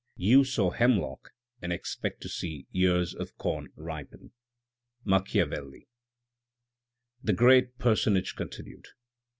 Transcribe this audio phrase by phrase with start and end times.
[0.17, 1.29] You sow hemlock,
[1.61, 4.31] and expect to see ears of corn ripen.—
[5.05, 5.89] Macchiavelli.
[7.23, 8.87] The great personage continued.